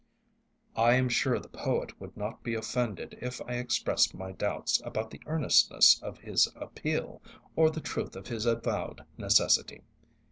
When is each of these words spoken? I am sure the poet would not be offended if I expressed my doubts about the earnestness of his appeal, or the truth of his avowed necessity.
I 0.75 0.95
am 0.95 1.09
sure 1.09 1.37
the 1.37 1.47
poet 1.47 2.01
would 2.01 2.17
not 2.17 2.41
be 2.41 2.55
offended 2.55 3.15
if 3.21 3.39
I 3.47 3.57
expressed 3.59 4.15
my 4.15 4.31
doubts 4.31 4.81
about 4.83 5.11
the 5.11 5.21
earnestness 5.27 5.99
of 6.01 6.17
his 6.17 6.51
appeal, 6.55 7.21
or 7.55 7.69
the 7.69 7.81
truth 7.81 8.15
of 8.15 8.25
his 8.25 8.47
avowed 8.47 9.05
necessity. 9.19 9.83